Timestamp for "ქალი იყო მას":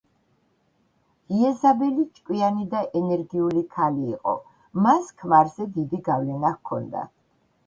3.77-5.13